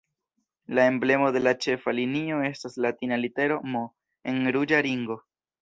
[0.77, 3.87] La emblemo de la ĉefa linio estas latina litero "M"
[4.33, 5.23] en ruĝa ringo.